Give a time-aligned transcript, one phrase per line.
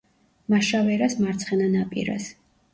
[0.53, 2.35] მაშავერას მარცხენა ნაპირას.